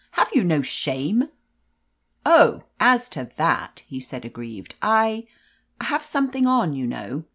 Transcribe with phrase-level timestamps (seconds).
[0.13, 1.29] "Have you no shame?'
[2.25, 5.27] "Oh, as to that,'^ he said aggrieved, "I—
[5.79, 7.23] I have something on, you know.